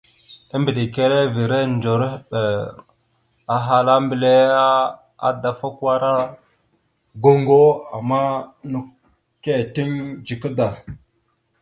[0.57, 2.55] Embədekerrevere ndzelehɓer
[3.55, 4.35] ahala mbelle:
[5.27, 6.13] «Adafakwara
[7.23, 7.63] goŋgo,
[7.95, 8.21] ama
[8.71, 8.89] nakw
[9.43, 9.89] «keeteŋ
[10.25, 10.67] dzika da.».